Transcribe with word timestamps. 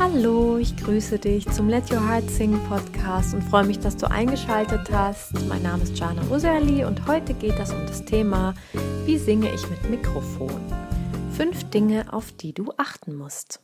Hallo, 0.00 0.58
ich 0.58 0.76
grüße 0.76 1.18
dich 1.18 1.44
zum 1.50 1.68
Let 1.68 1.90
Your 1.92 2.08
Heart 2.08 2.30
Sing 2.30 2.56
Podcast 2.68 3.34
und 3.34 3.42
freue 3.42 3.64
mich, 3.64 3.80
dass 3.80 3.96
du 3.96 4.08
eingeschaltet 4.08 4.88
hast. 4.92 5.32
Mein 5.48 5.62
Name 5.62 5.82
ist 5.82 5.98
Jana 5.98 6.22
Userli 6.30 6.84
und 6.84 7.08
heute 7.08 7.34
geht 7.34 7.58
es 7.58 7.72
um 7.72 7.84
das 7.84 8.04
Thema, 8.04 8.54
wie 9.06 9.18
singe 9.18 9.52
ich 9.52 9.68
mit 9.68 9.90
Mikrofon? 9.90 10.62
Fünf 11.32 11.68
Dinge, 11.70 12.12
auf 12.12 12.30
die 12.30 12.52
du 12.52 12.72
achten 12.76 13.16
musst. 13.16 13.60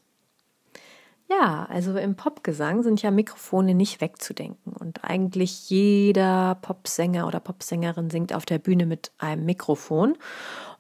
Ja, 1.31 1.67
also 1.71 1.97
im 1.97 2.17
Popgesang 2.17 2.83
sind 2.83 3.01
ja 3.01 3.13
Mikrofone 3.13 3.75
nicht 3.75 4.01
wegzudenken 4.01 4.73
und 4.73 5.05
eigentlich 5.05 5.71
jeder 5.71 6.57
Popsänger 6.63 7.29
oder 7.29 7.39
Popsängerin 7.39 8.11
singt 8.11 8.35
auf 8.35 8.45
der 8.45 8.59
Bühne 8.59 8.87
mit 8.87 9.13
einem 9.19 9.45
Mikrofon 9.45 10.19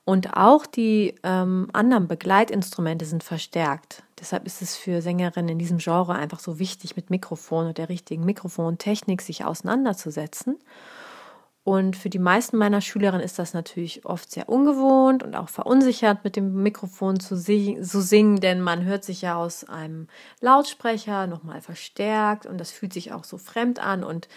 und 0.04 0.36
auch 0.36 0.66
die 0.66 1.14
ähm, 1.22 1.68
anderen 1.72 2.08
Begleitinstrumente 2.08 3.04
sind 3.04 3.22
verstärkt. 3.22 4.03
Deshalb 4.20 4.46
ist 4.46 4.62
es 4.62 4.76
für 4.76 5.02
Sängerinnen 5.02 5.50
in 5.50 5.58
diesem 5.58 5.78
Genre 5.78 6.14
einfach 6.14 6.40
so 6.40 6.58
wichtig, 6.58 6.96
mit 6.96 7.10
Mikrofon 7.10 7.68
und 7.68 7.78
der 7.78 7.88
richtigen 7.88 8.24
Mikrofontechnik 8.24 9.22
sich 9.22 9.44
auseinanderzusetzen. 9.44 10.58
Und 11.64 11.96
für 11.96 12.10
die 12.10 12.18
meisten 12.18 12.58
meiner 12.58 12.82
Schülerinnen 12.82 13.24
ist 13.24 13.38
das 13.38 13.54
natürlich 13.54 14.04
oft 14.04 14.30
sehr 14.30 14.50
ungewohnt 14.50 15.22
und 15.22 15.34
auch 15.34 15.48
verunsichert, 15.48 16.22
mit 16.22 16.36
dem 16.36 16.62
Mikrofon 16.62 17.20
zu, 17.20 17.38
sing 17.38 17.82
zu 17.82 18.02
singen, 18.02 18.40
denn 18.40 18.60
man 18.60 18.84
hört 18.84 19.02
sich 19.02 19.22
ja 19.22 19.36
aus 19.36 19.64
einem 19.64 20.08
Lautsprecher 20.42 21.26
nochmal 21.26 21.62
verstärkt 21.62 22.44
und 22.44 22.58
das 22.58 22.70
fühlt 22.70 22.92
sich 22.92 23.12
auch 23.12 23.24
so 23.24 23.38
fremd 23.38 23.78
an. 23.78 24.04
Und 24.04 24.28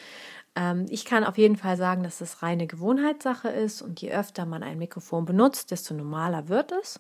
ich 0.90 1.06
kann 1.06 1.24
auf 1.24 1.38
jeden 1.38 1.56
Fall 1.56 1.78
sagen, 1.78 2.04
dass 2.04 2.18
das 2.18 2.42
reine 2.42 2.68
Gewohnheitssache 2.68 3.50
ist 3.50 3.82
und 3.82 4.02
je 4.02 4.12
öfter 4.12 4.46
man 4.46 4.64
ein 4.64 4.80
Mikrofon 4.80 5.26
benutzt, 5.26 5.72
desto 5.72 5.94
normaler 5.94 6.48
wird 6.50 6.72
es. 6.72 7.00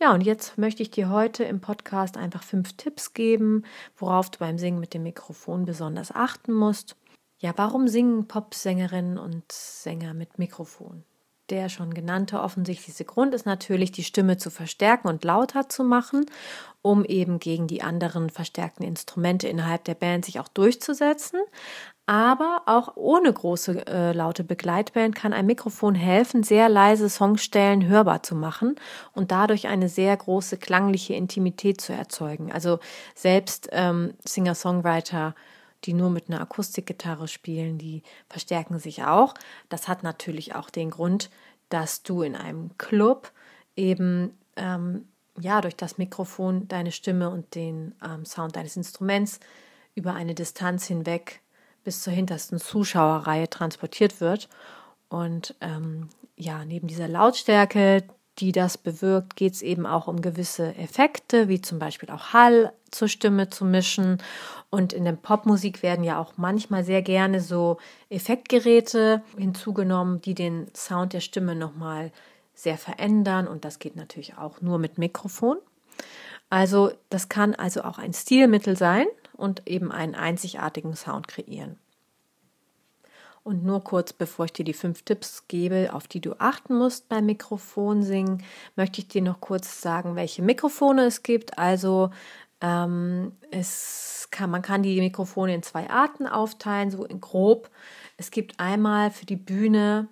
Ja, 0.00 0.12
und 0.12 0.20
jetzt 0.20 0.58
möchte 0.58 0.82
ich 0.82 0.90
dir 0.90 1.08
heute 1.08 1.44
im 1.44 1.60
Podcast 1.60 2.16
einfach 2.16 2.42
fünf 2.42 2.76
Tipps 2.76 3.14
geben, 3.14 3.64
worauf 3.96 4.30
du 4.30 4.38
beim 4.38 4.58
Singen 4.58 4.80
mit 4.80 4.94
dem 4.94 5.02
Mikrofon 5.02 5.64
besonders 5.64 6.12
achten 6.12 6.52
musst 6.52 6.96
ja, 7.44 7.52
warum 7.56 7.88
singen 7.88 8.26
Popsängerinnen 8.26 9.18
und 9.18 9.52
Sänger 9.52 10.14
mit 10.14 10.38
Mikrofon? 10.38 11.04
Der 11.50 11.68
schon 11.68 11.92
genannte 11.92 12.40
offensichtlichste 12.40 13.04
Grund 13.04 13.34
ist 13.34 13.44
natürlich, 13.44 13.92
die 13.92 14.02
Stimme 14.02 14.38
zu 14.38 14.48
verstärken 14.48 15.08
und 15.08 15.24
lauter 15.24 15.68
zu 15.68 15.84
machen, 15.84 16.24
um 16.80 17.04
eben 17.04 17.38
gegen 17.40 17.66
die 17.66 17.82
anderen 17.82 18.30
verstärkten 18.30 18.86
Instrumente 18.86 19.46
innerhalb 19.46 19.84
der 19.84 19.94
Band 19.94 20.24
sich 20.24 20.40
auch 20.40 20.48
durchzusetzen. 20.48 21.38
Aber 22.06 22.62
auch 22.66 22.96
ohne 22.96 23.32
große 23.32 23.86
äh, 23.86 24.12
laute 24.12 24.44
Begleitband 24.44 25.14
kann 25.14 25.32
ein 25.32 25.46
Mikrofon 25.46 25.94
helfen, 25.94 26.42
sehr 26.42 26.68
leise 26.68 27.08
Songstellen 27.08 27.86
hörbar 27.86 28.22
zu 28.22 28.34
machen 28.34 28.76
und 29.12 29.30
dadurch 29.30 29.68
eine 29.68 29.88
sehr 29.88 30.14
große 30.14 30.58
klangliche 30.58 31.14
Intimität 31.14 31.80
zu 31.80 31.94
erzeugen. 31.94 32.52
Also 32.52 32.78
selbst 33.14 33.70
ähm, 33.72 34.12
Singer-Songwriter 34.24 35.34
die 35.84 35.92
nur 35.92 36.10
mit 36.10 36.28
einer 36.28 36.40
Akustikgitarre 36.40 37.28
spielen, 37.28 37.78
die 37.78 38.02
verstärken 38.28 38.78
sich 38.78 39.04
auch. 39.04 39.34
Das 39.68 39.88
hat 39.88 40.02
natürlich 40.02 40.54
auch 40.54 40.70
den 40.70 40.90
Grund, 40.90 41.30
dass 41.68 42.02
du 42.02 42.22
in 42.22 42.36
einem 42.36 42.76
Club 42.78 43.32
eben 43.76 44.38
ähm, 44.56 45.08
ja 45.38 45.60
durch 45.60 45.76
das 45.76 45.98
Mikrofon 45.98 46.68
deine 46.68 46.92
Stimme 46.92 47.30
und 47.30 47.54
den 47.54 47.94
ähm, 48.04 48.24
Sound 48.24 48.56
deines 48.56 48.76
Instruments 48.76 49.40
über 49.94 50.14
eine 50.14 50.34
Distanz 50.34 50.86
hinweg 50.86 51.40
bis 51.84 52.02
zur 52.02 52.12
hintersten 52.12 52.58
Zuschauerreihe 52.58 53.48
transportiert 53.48 54.20
wird. 54.20 54.48
Und 55.08 55.54
ähm, 55.60 56.08
ja, 56.36 56.64
neben 56.64 56.88
dieser 56.88 57.08
Lautstärke, 57.08 58.02
die 58.38 58.50
das 58.50 58.76
bewirkt, 58.76 59.36
geht 59.36 59.54
es 59.54 59.62
eben 59.62 59.86
auch 59.86 60.08
um 60.08 60.20
gewisse 60.20 60.74
Effekte, 60.76 61.48
wie 61.48 61.60
zum 61.60 61.78
Beispiel 61.78 62.10
auch 62.10 62.32
Hall 62.32 62.72
zur 62.90 63.08
Stimme 63.08 63.48
zu 63.48 63.64
mischen. 63.64 64.18
Und 64.70 64.92
in 64.92 65.04
der 65.04 65.12
Popmusik 65.12 65.82
werden 65.82 66.04
ja 66.04 66.18
auch 66.18 66.32
manchmal 66.36 66.82
sehr 66.82 67.02
gerne 67.02 67.40
so 67.40 67.78
Effektgeräte 68.08 69.22
hinzugenommen, 69.36 70.20
die 70.20 70.34
den 70.34 70.66
Sound 70.74 71.12
der 71.12 71.20
Stimme 71.20 71.54
nochmal 71.54 72.10
sehr 72.54 72.78
verändern. 72.78 73.46
Und 73.46 73.64
das 73.64 73.78
geht 73.78 73.94
natürlich 73.94 74.36
auch 74.36 74.60
nur 74.60 74.78
mit 74.78 74.98
Mikrofon. 74.98 75.58
Also 76.50 76.92
das 77.10 77.28
kann 77.28 77.54
also 77.54 77.82
auch 77.82 77.98
ein 77.98 78.12
Stilmittel 78.12 78.76
sein 78.76 79.06
und 79.36 79.68
eben 79.68 79.92
einen 79.92 80.14
einzigartigen 80.14 80.94
Sound 80.94 81.28
kreieren. 81.28 81.78
Und 83.44 83.62
nur 83.62 83.84
kurz 83.84 84.14
bevor 84.14 84.46
ich 84.46 84.54
dir 84.54 84.64
die 84.64 84.72
fünf 84.72 85.02
Tipps 85.02 85.44
gebe, 85.48 85.90
auf 85.92 86.08
die 86.08 86.20
du 86.20 86.32
achten 86.38 86.76
musst 86.76 87.10
beim 87.10 87.26
Mikrofonsingen, 87.26 88.42
möchte 88.74 89.00
ich 89.00 89.08
dir 89.08 89.20
noch 89.20 89.40
kurz 89.40 89.82
sagen, 89.82 90.16
welche 90.16 90.40
Mikrofone 90.40 91.04
es 91.04 91.22
gibt. 91.22 91.58
Also 91.58 92.10
ähm, 92.62 93.32
es 93.50 94.28
kann, 94.30 94.50
man 94.50 94.62
kann 94.62 94.82
die 94.82 94.98
Mikrofone 94.98 95.54
in 95.54 95.62
zwei 95.62 95.90
Arten 95.90 96.26
aufteilen, 96.26 96.90
so 96.90 97.04
in 97.04 97.20
grob. 97.20 97.68
Es 98.16 98.30
gibt 98.30 98.58
einmal 98.58 99.10
für 99.10 99.26
die 99.26 99.36
Bühne 99.36 100.08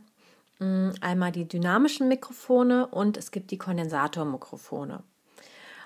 mh, 0.59 0.67
mm, 0.67 0.95
einmal 1.01 1.33
die 1.33 1.49
dynamischen 1.49 2.09
Mikrofone 2.09 2.87
und 2.87 3.17
es 3.17 3.31
gibt 3.31 3.51
die 3.51 3.59
Kondensatormikrofone. 3.59 5.03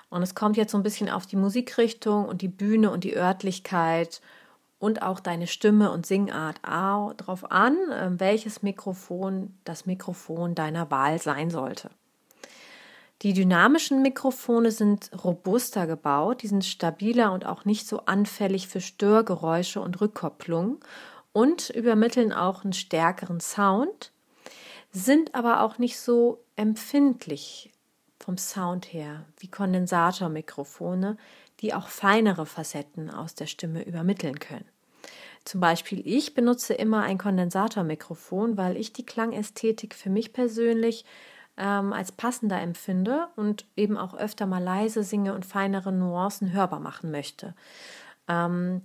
Und 0.09 0.21
es 0.21 0.35
kommt 0.35 0.57
jetzt 0.57 0.71
so 0.71 0.77
ein 0.77 0.83
bisschen 0.83 1.09
auf 1.09 1.25
die 1.25 1.35
Musikrichtung 1.35 2.25
und 2.25 2.41
die 2.41 2.47
Bühne 2.47 2.91
und 2.91 3.03
die 3.03 3.17
Örtlichkeit 3.17 4.21
und 4.79 5.01
auch 5.01 5.19
deine 5.19 5.47
Stimme 5.47 5.91
und 5.91 6.05
Singart 6.05 6.59
darauf 6.63 7.51
an, 7.51 7.77
ähm, 7.91 8.19
welches 8.19 8.61
Mikrofon 8.61 9.57
das 9.63 9.85
Mikrofon 9.85 10.55
deiner 10.55 10.91
Wahl 10.91 11.19
sein 11.19 11.49
sollte. 11.49 11.89
Die 13.23 13.33
dynamischen 13.33 14.03
Mikrofone 14.03 14.69
sind 14.69 15.09
robuster 15.23 15.87
gebaut, 15.87 16.43
die 16.43 16.47
sind 16.47 16.63
stabiler 16.63 17.31
und 17.31 17.47
auch 17.47 17.65
nicht 17.65 17.87
so 17.87 18.01
anfällig 18.05 18.67
für 18.67 18.79
Störgeräusche 18.79 19.81
und 19.81 19.99
Rückkopplung 19.99 20.77
und 21.33 21.71
übermitteln 21.71 22.31
auch 22.31 22.63
einen 22.63 22.73
stärkeren 22.73 23.39
Sound, 23.39 24.11
sind 24.91 25.33
aber 25.33 25.61
auch 25.61 25.79
nicht 25.79 25.99
so 25.99 26.43
empfindlich 26.55 27.71
vom 28.27 28.37
Sound 28.37 28.91
her 28.91 29.23
wie 29.39 29.47
Kondensatormikrofone, 29.47 31.15
die 31.61 31.73
auch 31.73 31.87
feinere 31.87 32.45
Facetten 32.45 33.09
aus 33.09 33.35
der 33.35 33.45
Stimme 33.45 33.83
übermitteln 33.83 34.37
können. 34.37 34.65
Zum 35.45 35.61
Beispiel 35.61 36.05
ich 36.05 36.33
benutze 36.33 36.73
immer 36.73 37.03
ein 37.03 37.17
Kondensatormikrofon, 37.17 38.57
weil 38.57 38.75
ich 38.75 38.91
die 38.91 39.05
Klangästhetik 39.05 39.95
für 39.95 40.09
mich 40.09 40.33
persönlich 40.33 41.05
ähm, 41.55 41.93
als 41.93 42.11
passender 42.11 42.59
empfinde 42.59 43.29
und 43.37 43.65
eben 43.77 43.95
auch 43.97 44.13
öfter 44.13 44.45
mal 44.45 44.61
leise 44.61 45.03
singe 45.03 45.33
und 45.33 45.45
feinere 45.45 45.93
Nuancen 45.93 46.51
hörbar 46.51 46.81
machen 46.81 47.11
möchte. 47.11 47.53
Ähm, 48.27 48.81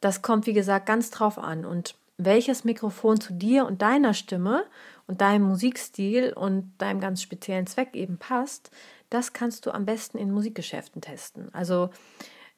das 0.00 0.20
kommt, 0.20 0.48
wie 0.48 0.52
gesagt, 0.52 0.86
ganz 0.86 1.10
drauf 1.10 1.38
an. 1.38 1.64
Und 1.64 1.94
welches 2.18 2.64
Mikrofon 2.64 3.20
zu 3.20 3.34
dir 3.34 3.66
und 3.66 3.82
deiner 3.82 4.14
Stimme 4.14 4.64
und 5.10 5.20
deinem 5.20 5.42
Musikstil 5.42 6.32
und 6.32 6.72
deinem 6.78 7.00
ganz 7.00 7.20
speziellen 7.20 7.66
Zweck 7.66 7.96
eben 7.96 8.16
passt, 8.16 8.70
das 9.10 9.32
kannst 9.32 9.66
du 9.66 9.72
am 9.72 9.84
besten 9.84 10.18
in 10.18 10.30
Musikgeschäften 10.30 11.02
testen. 11.02 11.52
Also 11.52 11.90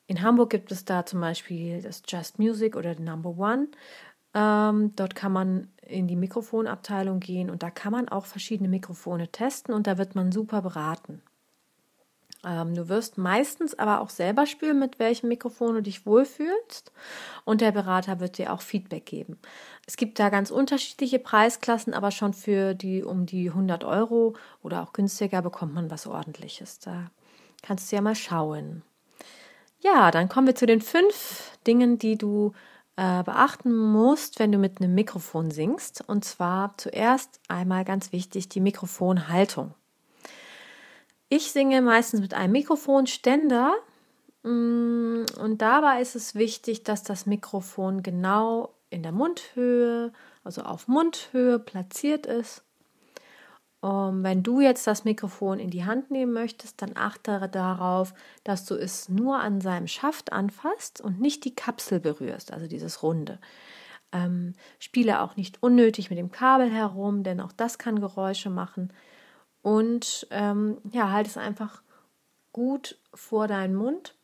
in 0.07 0.21
Hamburg 0.21 0.51
gibt 0.51 0.71
es 0.71 0.85
da 0.85 1.07
zum 1.07 1.23
Beispiel 1.23 1.81
das 1.81 2.03
Just 2.07 2.39
Music 2.39 2.77
oder 2.77 2.95
Number 3.01 3.39
One. 3.39 3.69
Ähm, 4.35 4.95
dort 4.97 5.15
kann 5.15 5.33
man 5.33 5.69
in 5.81 6.07
die 6.09 6.17
Mikrofonabteilung 6.17 7.21
gehen 7.21 7.49
und 7.49 7.63
da 7.63 7.71
kann 7.71 7.93
man 7.93 8.11
auch 8.11 8.27
verschiedene 8.27 8.69
Mikrofone 8.69 9.29
testen 9.29 9.73
und 9.73 9.87
da 9.87 9.97
wird 9.97 10.15
man 10.15 10.31
super 10.31 10.61
beraten. 10.61 11.23
Ähm, 12.45 12.75
du 12.75 12.89
wirst 12.89 13.19
meistens 13.19 13.79
aber 13.79 14.01
auch 14.01 14.11
selber 14.11 14.47
spüren, 14.47 14.79
mit 14.79 14.99
welchem 14.99 15.29
Mikrofon 15.29 15.75
du 15.75 15.83
dich 15.83 16.07
wohlfühlst 16.07 16.93
und 17.45 17.61
der 17.61 17.73
Berater 17.73 18.21
wird 18.21 18.39
dir 18.39 18.53
auch 18.53 18.63
Feedback 18.63 19.07
geben. 19.07 19.39
Es 19.87 19.97
gibt 19.97 20.19
da 20.19 20.29
ganz 20.29 20.51
unterschiedliche 20.51 21.19
Preisklassen, 21.19 21.95
aber 21.95 22.11
schon 22.11 22.35
für 22.35 22.75
die 22.75 23.05
um 23.05 23.27
die 23.27 23.49
100 23.49 23.85
Euro 23.85 24.35
oder 24.63 24.83
auch 24.83 24.93
günstiger 24.93 25.43
bekommt 25.43 25.75
man 25.75 25.91
was 25.91 26.07
Ordentliches. 26.07 26.81
Da 26.81 27.11
kannst 27.63 27.91
du 27.91 27.97
ja 27.97 28.03
mal 28.03 28.17
schauen. 28.17 28.83
Ja, 29.81 30.11
dann 30.11 30.29
kommen 30.29 30.47
wir 30.47 30.55
zu 30.55 30.67
den 30.67 30.81
fünf 30.81 31.59
Dingen, 31.67 31.99
die 31.99 32.17
du 32.17 32.53
äh, 32.97 33.23
beachten 33.25 33.75
musst, 33.75 34.39
wenn 34.39 34.53
du 34.53 34.59
mit 34.59 34.81
einem 34.81 34.95
Mikrofon 34.95 35.51
singst. 35.51 36.05
Und 36.07 36.25
zwar 36.25 36.77
zuerst 36.79 37.41
einmal 37.49 37.85
ganz 37.85 38.13
wichtig 38.13 38.49
die 38.49 38.61
Mikrofonhaltung. 38.61 39.75
Ich 41.35 41.51
singe 41.51 41.81
meistens 41.81 42.21
mit 42.21 42.35
einem 42.35 42.53
Mikrofonständer 42.53 43.73
mm, 44.43 45.25
und 45.41 45.63
dabei 45.63 46.03
ist 46.03 46.15
es 46.15 46.35
wichtig, 46.35 46.85
dass 46.85 47.05
das 47.05 47.25
Mikrofon 47.25 48.03
genau 48.03 48.75
in 48.91 49.03
der 49.03 49.13
Mundhöhe, 49.13 50.13
also 50.45 50.61
auf 50.61 50.89
Mundhöhe 50.89 51.59
platziert 51.59 52.27
ist. 52.27 52.63
Um, 53.81 54.23
wenn 54.23 54.43
du 54.43 54.61
jetzt 54.61 54.87
das 54.87 55.07
Mikrofon 55.07 55.59
in 55.59 55.71
die 55.71 55.87
Hand 55.87 56.11
nehmen 56.11 56.35
möchtest, 56.35 56.83
dann 56.83 56.93
achte 56.97 57.49
darauf, 57.51 58.13
dass 58.45 58.67
du 58.67 58.75
es 58.75 59.09
nur 59.09 59.41
an 59.41 59.63
seinem 59.63 59.89
Schaft 59.89 60.35
anfasst 60.35 61.01
und 61.01 61.19
nicht 61.19 61.47
die 61.47 61.55
Kapsel 61.55 61.99
berührst, 61.99 62.53
also 62.53 62.67
dieses 62.67 63.03
Runde. 63.03 63.39
Ähm, 64.13 64.53
spiele 64.79 65.23
auch 65.23 65.37
nicht 65.37 65.63
unnötig 65.63 66.11
mit 66.11 66.19
dem 66.19 66.31
Kabel 66.31 66.71
herum, 66.71 67.23
denn 67.23 67.41
auch 67.41 67.53
das 67.53 67.79
kann 67.79 68.01
Geräusche 68.01 68.51
machen 68.51 68.93
und 69.63 70.27
ähm, 70.31 70.79
ja, 70.91 71.11
halt 71.11 71.27
es 71.27 71.37
einfach 71.37 71.83
gut 72.53 72.99
vor 73.15 73.49
deinen 73.49 73.75
Mund 73.75 74.15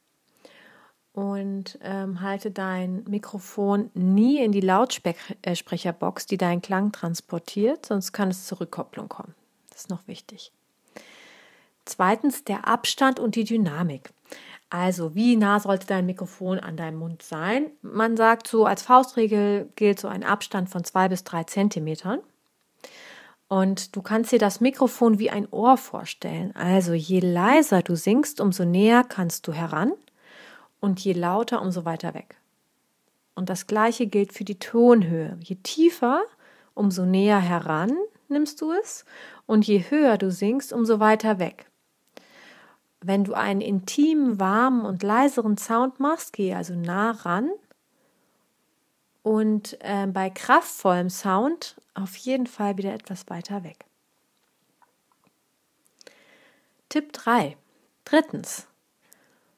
und 1.13 1.79
ähm, 1.83 2.21
halte 2.21 2.51
dein 2.51 3.05
Mikrofon 3.09 3.91
nie 3.95 4.43
in 4.43 4.53
die 4.53 4.61
Lautsprecherbox, 4.61 6.27
die 6.27 6.37
deinen 6.37 6.63
Klang 6.63 6.93
transportiert, 6.93 7.87
sonst 7.87 8.13
kann 8.13 8.29
es 8.29 8.47
zur 8.47 8.61
Rückkopplung 8.61 9.09
kommen. 9.09 9.35
Das 9.71 9.83
ist 9.83 9.91
noch 9.91 10.07
wichtig. 10.07 10.53
Zweitens 11.85 12.45
der 12.45 12.69
Abstand 12.69 13.19
und 13.19 13.35
die 13.35 13.45
Dynamik. 13.45 14.11
Also, 14.71 15.15
wie 15.15 15.37
nah 15.37 15.59
sollte 15.59 15.87
dein 15.87 16.05
Mikrofon 16.05 16.59
an 16.59 16.77
deinem 16.77 16.99
Mund 16.99 17.23
sein? 17.23 17.71
Man 17.81 18.17
sagt 18.19 18.47
so, 18.47 18.67
als 18.67 18.83
Faustregel 18.83 19.73
gilt 19.77 19.99
so 19.99 20.09
ein 20.09 20.23
Abstand 20.23 20.69
von 20.69 20.85
zwei 20.85 21.09
bis 21.09 21.25
drei 21.25 21.45
Zentimetern. 21.45 22.21
Und 23.49 23.97
du 23.97 24.03
kannst 24.03 24.31
dir 24.31 24.39
das 24.39 24.61
Mikrofon 24.61 25.19
wie 25.19 25.31
ein 25.31 25.49
Ohr 25.51 25.79
vorstellen. 25.79 26.55
Also, 26.55 26.93
je 26.93 27.21
leiser 27.21 27.83
du 27.83 27.97
singst, 27.97 28.41
umso 28.41 28.65
näher 28.65 29.05
kannst 29.05 29.47
du 29.47 29.53
heran 29.53 29.93
und 30.81 31.01
je 31.01 31.15
lauter, 31.15 31.63
umso 31.63 31.85
weiter 31.87 32.15
weg. 32.15 32.37
Und 33.35 33.49
das 33.49 33.67
gleiche 33.67 34.07
gilt 34.07 34.33
für 34.33 34.45
die 34.45 34.59
Tonhöhe. 34.59 35.39
Je 35.43 35.57
tiefer, 35.57 36.23
umso 36.75 37.07
näher 37.07 37.41
heran 37.41 37.97
nimmst 38.29 38.61
du 38.61 38.73
es 38.73 39.05
und 39.47 39.67
je 39.67 39.85
höher 39.89 40.19
du 40.19 40.31
singst, 40.31 40.73
umso 40.73 41.01
weiter 41.01 41.39
weg. 41.39 41.67
Wenn 43.01 43.25
du 43.25 43.35
einen 43.35 43.61
intimen, 43.61 44.41
warmen 44.41 44.85
und 44.85 45.03
leiseren 45.03 45.57
Sound 45.57 46.01
machst, 46.01 46.33
geh 46.33 46.55
also 46.55 46.75
nah 46.75 47.13
ran. 47.13 47.49
Und 49.23 49.77
äh, 49.81 50.07
bei 50.07 50.31
kraftvollem 50.31 51.11
Sound 51.11 51.77
auf 51.95 52.17
jeden 52.17 52.47
Fall 52.47 52.79
wieder 52.79 52.95
etwas 52.95 53.29
weiter 53.29 53.65
weg. 53.65 53.85
Tipp 56.89 57.13
3. 57.13 57.57
Drittens. 58.05 58.67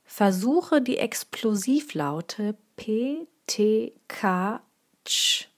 Versuche 0.04 0.82
die 0.82 0.98
Explosivlaute 0.98 2.56
P, 2.74 3.28
T, 3.46 3.92
K, 4.08 4.60
Ch 5.06 5.48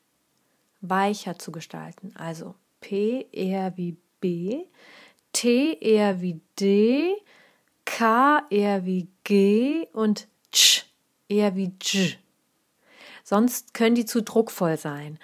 weicher 0.83 1.39
zu 1.39 1.53
gestalten. 1.53 2.15
Also 2.17 2.55
P 2.81 3.27
eher 3.33 3.77
wie 3.77 3.97
B, 4.21 4.65
T 5.33 5.79
eher 5.81 6.21
wie 6.21 6.41
D, 6.61 7.17
K 7.87 8.47
eher 8.51 8.85
wie 8.85 9.09
G 9.25 9.87
und 9.93 10.29
Ch 10.53 10.85
eher 11.29 11.57
wie 11.57 11.73
J. 11.81 12.19
Sonst 13.32 13.73
können 13.73 13.94
die 13.94 14.05
zu 14.05 14.23
druckvoll 14.23 14.76
sein. 14.76 15.19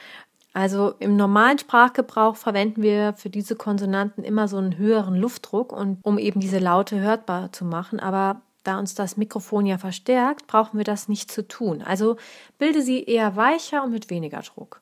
Also 0.54 0.94
im 0.98 1.16
normalen 1.16 1.58
Sprachgebrauch 1.58 2.36
verwenden 2.36 2.80
wir 2.80 3.12
für 3.12 3.28
diese 3.28 3.54
Konsonanten 3.54 4.24
immer 4.24 4.48
so 4.48 4.56
einen 4.56 4.78
höheren 4.78 5.14
Luftdruck, 5.14 5.74
und, 5.74 5.98
um 6.04 6.16
eben 6.16 6.40
diese 6.40 6.58
Laute 6.58 7.00
hörbar 7.00 7.52
zu 7.52 7.66
machen. 7.66 8.00
Aber 8.00 8.40
da 8.64 8.78
uns 8.78 8.94
das 8.94 9.18
Mikrofon 9.18 9.66
ja 9.66 9.76
verstärkt, 9.76 10.46
brauchen 10.46 10.78
wir 10.78 10.84
das 10.84 11.08
nicht 11.08 11.30
zu 11.30 11.46
tun. 11.46 11.82
Also 11.82 12.16
bilde 12.56 12.80
sie 12.80 13.04
eher 13.04 13.36
weicher 13.36 13.84
und 13.84 13.90
mit 13.90 14.08
weniger 14.08 14.40
Druck. 14.40 14.80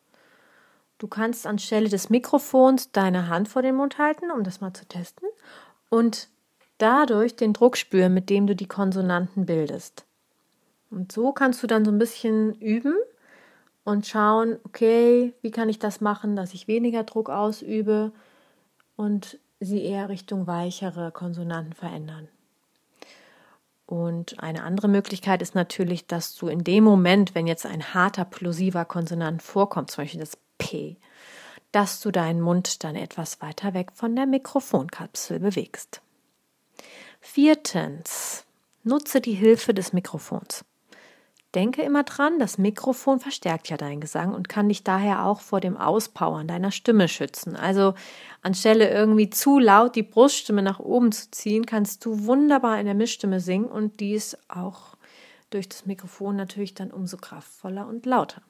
Du 0.99 1.09
kannst 1.09 1.49
anstelle 1.49 1.89
des 1.89 2.11
Mikrofons 2.11 2.93
deine 2.93 3.27
Hand 3.27 3.49
vor 3.49 3.63
den 3.63 3.75
Mund 3.75 3.99
halten, 3.99 4.31
um 4.31 4.45
das 4.45 4.61
mal 4.61 4.73
zu 4.73 4.87
testen. 4.87 5.27
Und 5.89 6.29
dadurch 6.79 7.35
den 7.35 7.55
Druck 7.55 7.77
spüren, 7.77 8.15
mit 8.15 8.31
dem 8.31 8.47
du 8.47 8.55
die 8.55 8.69
Konsonanten 8.69 9.47
bildest. 9.47 10.05
Und 10.93 11.11
so 11.11 11.33
kannst 11.33 11.61
du 11.65 11.67
dann 11.67 11.85
so 11.85 11.91
ein 11.91 11.99
bisschen 11.99 12.55
üben 12.61 12.95
und 13.87 14.05
schauen, 14.05 14.59
okay, 14.65 15.33
wie 15.43 15.53
kann 15.53 15.69
ich 15.69 15.79
das 15.79 16.01
machen, 16.01 16.35
dass 16.35 16.55
ich 16.55 16.67
weniger 16.67 17.05
Druck 17.05 17.31
ausübe 17.31 18.11
und 18.97 19.39
sie 19.61 19.85
eher 19.85 20.09
Richtung 20.09 20.49
weichere 20.49 21.13
Konsonanten 21.13 21.73
verändern. 21.73 22.27
Und 23.87 24.43
eine 24.43 24.65
andere 24.65 24.89
Möglichkeit 24.89 25.41
ist 25.41 25.55
natürlich, 25.55 26.09
dass 26.09 26.35
du 26.35 26.49
in 26.49 26.65
dem 26.65 26.83
Moment, 26.83 27.37
wenn 27.37 27.47
jetzt 27.47 27.65
ein 27.65 27.95
harter 27.95 28.25
plosiver 28.25 28.85
Konsonant 28.85 29.41
vorkommt, 29.41 29.93
zum 29.93 30.03
Beispiel 30.03 30.19
das 30.19 30.37
P, 30.59 30.97
dass 31.71 32.01
du 32.01 32.11
deinen 32.11 32.41
Mund 32.41 32.83
dann 32.83 32.97
etwas 32.97 33.41
weiter 33.41 33.73
weg 33.73 33.93
von 33.95 34.17
der 34.17 34.27
Mikrofonkapsel 34.27 35.39
bewegst. 35.39 36.03
Viertens, 37.21 38.45
nutze 38.83 39.21
die 39.21 39.35
Hilfe 39.35 39.75
des 39.75 39.93
Mikrofons. 39.93 40.65
Denke 41.57 41.81
immer 41.81 42.03
dran, 42.03 42.39
das 42.39 42.59
Mikrofon 42.59 43.19
verstärkt 43.19 43.71
ja 43.71 43.79
deinen 43.79 44.03
Gesang 44.03 44.35
und 44.35 44.47
kann 44.47 44.69
dich 44.69 44.85
daher 44.85 45.25
auch 45.25 45.41
vor 45.41 45.59
dem 45.59 45.79
Auspowern 45.79 46.47
deiner 46.47 46.71
Stimme 46.71 47.09
schützen. 47.09 47.57
Also 47.57 47.95
anstelle 48.43 48.91
irgendwie 48.91 49.31
zu 49.31 49.59
laut 49.59 49.97
die 49.97 50.03
Bruststimme 50.03 50.61
nach 50.61 50.81
oben 50.81 51.13
zu 51.13 51.31
ziehen, 51.31 51.65
kannst 51.65 52.05
du 52.05 52.27
wunderbar 52.27 52.79
in 52.79 52.85
der 52.85 52.95
Mischstimme 52.95 53.41
singen 53.41 53.65
und 53.65 54.01
dies 54.01 54.37
auch 54.49 54.99
durch 55.49 55.67
das 55.67 55.87
Mikrofon 55.87 56.37
natürlich 56.37 56.75
dann 56.75 56.91
umso 56.91 57.17
kraftvoller 57.17 57.89
und 57.89 58.05
lauter. 58.05 58.43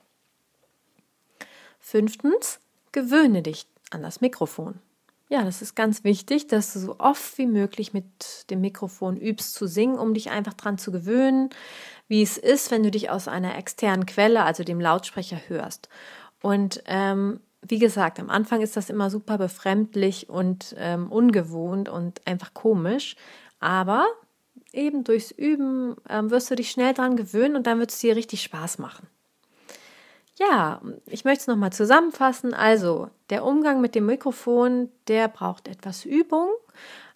Fünftens, 1.78 2.58
gewöhne 2.90 3.40
dich 3.42 3.68
an 3.92 4.02
das 4.02 4.20
Mikrofon. 4.20 4.80
Ja, 5.28 5.42
das 5.42 5.60
ist 5.60 5.74
ganz 5.74 6.04
wichtig, 6.04 6.46
dass 6.46 6.72
du 6.72 6.78
so 6.78 6.96
oft 6.98 7.36
wie 7.38 7.46
möglich 7.46 7.92
mit 7.92 8.48
dem 8.50 8.60
Mikrofon 8.60 9.16
übst 9.16 9.54
zu 9.54 9.66
singen, 9.66 9.98
um 9.98 10.14
dich 10.14 10.30
einfach 10.30 10.54
dran 10.54 10.78
zu 10.78 10.92
gewöhnen, 10.92 11.50
wie 12.06 12.22
es 12.22 12.38
ist, 12.38 12.70
wenn 12.70 12.84
du 12.84 12.92
dich 12.92 13.10
aus 13.10 13.26
einer 13.26 13.56
externen 13.58 14.06
Quelle, 14.06 14.44
also 14.44 14.62
dem 14.62 14.80
Lautsprecher, 14.80 15.40
hörst. 15.48 15.88
Und 16.42 16.82
ähm, 16.86 17.40
wie 17.62 17.80
gesagt, 17.80 18.20
am 18.20 18.30
Anfang 18.30 18.60
ist 18.60 18.76
das 18.76 18.88
immer 18.88 19.10
super 19.10 19.36
befremdlich 19.38 20.28
und 20.30 20.76
ähm, 20.78 21.10
ungewohnt 21.10 21.88
und 21.88 22.24
einfach 22.24 22.54
komisch. 22.54 23.16
Aber 23.58 24.06
eben 24.72 25.02
durchs 25.02 25.32
Üben 25.32 25.96
ähm, 26.08 26.30
wirst 26.30 26.50
du 26.52 26.54
dich 26.54 26.70
schnell 26.70 26.94
dran 26.94 27.16
gewöhnen 27.16 27.56
und 27.56 27.66
dann 27.66 27.80
wird 27.80 27.90
es 27.90 27.98
dir 27.98 28.14
richtig 28.14 28.42
Spaß 28.42 28.78
machen. 28.78 29.08
Ja, 30.38 30.82
ich 31.06 31.24
möchte 31.24 31.40
es 31.42 31.46
nochmal 31.46 31.72
zusammenfassen. 31.72 32.52
Also, 32.52 33.08
der 33.30 33.44
Umgang 33.44 33.80
mit 33.80 33.94
dem 33.94 34.04
Mikrofon, 34.06 34.90
der 35.08 35.28
braucht 35.28 35.66
etwas 35.66 36.04
Übung. 36.04 36.50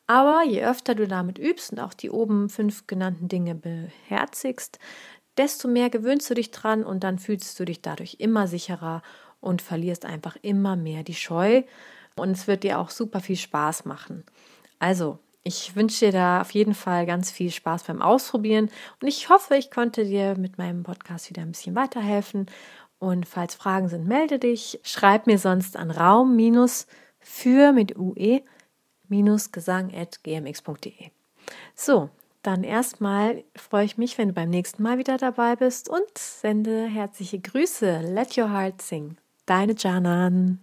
Aber 0.07 0.43
je 0.45 0.65
öfter 0.65 0.95
du 0.95 1.07
damit 1.07 1.39
übst 1.39 1.73
und 1.73 1.81
auch 1.81 1.95
die 1.95 2.11
oben 2.11 2.49
fünf 2.49 2.87
genannten 2.87 3.29
Dinge 3.29 3.55
beherzigst, 3.55 4.79
desto 5.37 5.69
mehr 5.69 5.91
gewöhnst 5.91 6.29
du 6.31 6.35
dich 6.35 6.51
dran 6.51 6.83
und 6.83 7.05
dann 7.05 7.19
fühlst 7.19 7.61
du 7.61 7.65
dich 7.65 7.83
dadurch 7.83 8.17
immer 8.19 8.49
sicherer 8.49 9.03
und 9.41 9.63
verlierst 9.63 10.05
einfach 10.07 10.37
immer 10.43 10.75
mehr 10.75 11.03
die 11.05 11.15
Scheu. 11.15 11.63
Und 12.17 12.33
es 12.33 12.47
wird 12.49 12.65
dir 12.65 12.79
auch 12.79 12.91
super 12.91 13.21
viel 13.21 13.37
Spaß 13.37 13.85
machen. 13.85 14.25
Also, 14.79 15.19
ich 15.43 15.77
wünsche 15.77 16.07
dir 16.07 16.13
da 16.13 16.41
auf 16.41 16.51
jeden 16.53 16.75
Fall 16.75 17.07
ganz 17.07 17.31
viel 17.31 17.51
Spaß 17.51 17.85
beim 17.85 18.03
Ausprobieren 18.03 18.69
und 19.01 19.09
ich 19.09 19.31
hoffe, 19.31 19.57
ich 19.57 19.71
konnte 19.71 20.05
dir 20.05 20.37
mit 20.37 20.59
meinem 20.59 20.83
Podcast 20.83 21.31
wieder 21.31 21.41
ein 21.43 21.53
bisschen 21.53 21.75
weiterhelfen 21.75 22.47
und 23.01 23.27
falls 23.27 23.57
Fragen 23.57 23.89
sind, 23.89 24.07
melde 24.07 24.39
dich. 24.39 24.79
Schreib 24.85 25.27
mir 25.27 25.39
sonst 25.39 25.77
an 25.77 25.91
raum 25.91 26.39
für 27.19 27.73
mit 27.73 27.99
ue 27.99 28.43
gesang.gmx.de. 29.09 31.11
So, 31.75 32.11
dann 32.43 32.63
erstmal 32.63 33.43
freue 33.57 33.85
ich 33.85 33.99
mich, 33.99 34.17
wenn 34.19 34.29
du 34.29 34.35
beim 34.35 34.51
nächsten 34.51 34.83
Mal 34.83 34.99
wieder 34.99 35.17
dabei 35.17 35.57
bist 35.57 35.89
und 35.89 36.17
sende 36.17 36.87
herzliche 36.87 37.41
Grüße. 37.41 38.03
Let 38.05 38.39
your 38.39 38.53
heart 38.53 38.81
sing. 38.81 39.17
Deine 39.47 39.75
Janan. 39.77 40.61